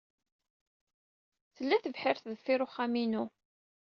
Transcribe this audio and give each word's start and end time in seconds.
Tella 1.55 1.77
tebḥirt 1.83 2.27
deffir 2.31 2.59
uxxam-inu. 2.65 3.23